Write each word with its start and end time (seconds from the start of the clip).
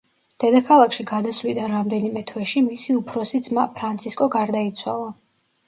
დედაქალაქში 0.43 1.05
გადასვლიდან 1.11 1.69
რამდენიმე 1.75 2.25
თვეში 2.33 2.65
მისი 2.71 2.97
უფროსი 3.03 3.45
ძმა 3.51 3.69
ფრანცისკო 3.79 4.33
გარდაიცვალა. 4.41 5.17